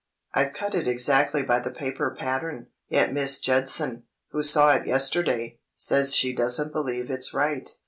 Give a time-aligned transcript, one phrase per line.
[0.33, 5.59] "I've cut it exactly by the paper pattern, yet Miss Judson, who saw it yesterday,
[5.75, 7.69] says she doesn't believe it's right.